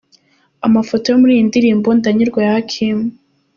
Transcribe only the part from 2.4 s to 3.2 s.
ya Hakim.